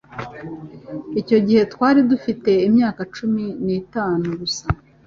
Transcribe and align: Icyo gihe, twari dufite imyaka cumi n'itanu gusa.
Icyo 1.21 1.37
gihe, 1.45 1.61
twari 1.73 1.99
dufite 2.11 2.51
imyaka 2.67 3.01
cumi 3.15 3.45
n'itanu 3.65 4.27
gusa. 4.39 4.65